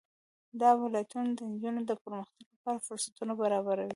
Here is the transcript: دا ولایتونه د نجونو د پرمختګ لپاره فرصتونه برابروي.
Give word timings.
دا 0.61 0.69
ولایتونه 0.81 1.29
د 1.37 1.41
نجونو 1.51 1.81
د 1.85 1.91
پرمختګ 2.03 2.43
لپاره 2.53 2.83
فرصتونه 2.87 3.33
برابروي. 3.41 3.89